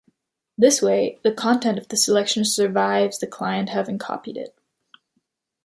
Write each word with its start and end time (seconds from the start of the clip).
This 0.57 0.81
way, 0.81 1.19
the 1.21 1.31
content 1.31 1.77
of 1.77 1.89
the 1.89 1.95
selection 1.95 2.43
survives 2.43 3.19
the 3.19 3.27
client 3.27 3.69
having 3.69 3.99
copied 3.99 4.35
it. 4.35 4.57